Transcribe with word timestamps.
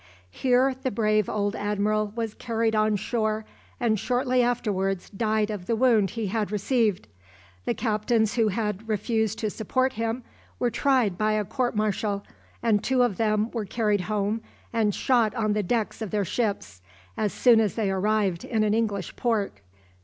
Here 0.31 0.73
the 0.73 0.89
brave 0.89 1.29
old 1.29 1.55
admiral 1.55 2.11
was 2.15 2.33
carried 2.33 2.75
on 2.75 2.95
shore, 2.95 3.45
and 3.79 3.99
shortly 3.99 4.41
afterwards 4.41 5.11
died 5.11 5.51
of 5.51 5.67
the 5.67 5.75
wound 5.75 6.09
he 6.17 6.25
had 6.25 6.51
received. 6.51 7.07
The 7.65 7.75
captains 7.75 8.33
who 8.33 8.47
had 8.47 8.89
refused 8.89 9.37
to 9.37 9.51
support 9.51 9.93
him 9.93 10.23
were 10.57 10.71
tried 10.71 11.19
by 11.19 11.33
a 11.33 11.45
court 11.45 11.75
martial, 11.75 12.23
and 12.63 12.83
two 12.83 13.03
of 13.03 13.17
them 13.17 13.51
were 13.51 13.65
carried 13.65 14.01
home 14.01 14.41
and 14.73 14.95
shot 14.95 15.35
on 15.35 15.53
the 15.53 15.61
decks 15.61 16.01
of 16.01 16.09
their 16.09 16.25
ships, 16.25 16.81
as 17.15 17.31
soon 17.31 17.59
as 17.61 17.75
they 17.75 17.91
arrived 17.91 18.43
in 18.43 18.63
an 18.63 18.73
English 18.73 19.15
port. 19.15 19.59